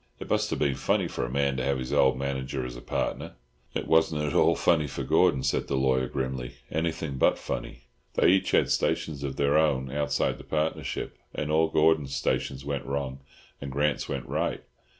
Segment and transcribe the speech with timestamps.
[0.17, 2.81] "It must have been funny for a man to have his old manager as a
[2.81, 3.35] partner!"
[3.75, 6.55] "It wasn't at all funny for Gordon," said the lawyer, grimly.
[6.71, 7.83] "Anything but funny.
[8.15, 12.87] They each had stations of their own outside the partnership, and all Gordon's stations went
[12.87, 13.19] wrong,
[13.61, 14.63] and Grant's went right.